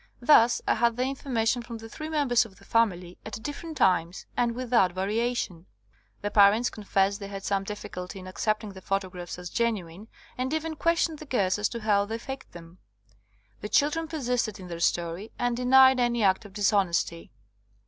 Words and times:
Thus 0.19 0.63
I 0.67 0.73
had 0.73 0.97
the 0.97 1.03
information 1.03 1.61
from 1.61 1.77
the 1.77 1.87
three 1.87 2.09
members 2.09 2.43
of 2.43 2.55
the 2.57 2.65
family 2.65 3.19
at 3.23 3.43
different 3.43 3.77
times, 3.77 4.25
and 4.35 4.53
without 4.55 4.93
varia 4.93 5.35
tion. 5.35 5.67
The 6.23 6.31
parents 6.31 6.71
confessed 6.71 7.19
they 7.19 7.27
had 7.27 7.43
some 7.43 7.63
difficulty 7.63 8.17
in 8.17 8.25
accepting 8.25 8.71
the 8.71 8.81
photographs 8.81 9.37
as 9.37 9.51
genuine 9.51 10.07
and 10.39 10.51
even 10.55 10.75
questioned 10.75 11.19
the 11.19 11.25
girls 11.27 11.59
as 11.59 11.69
to 11.69 11.81
how 11.81 12.05
they 12.05 12.17
faked 12.17 12.51
them. 12.53 12.79
The 13.59 13.69
children 13.69 14.07
per 14.07 14.17
sisted 14.21 14.59
in 14.59 14.69
their 14.69 14.79
story, 14.79 15.31
and 15.37 15.55
denied 15.55 15.99
any 15.99 16.23
act 16.23 16.45
of 16.45 16.53
dishonesty. 16.53 17.29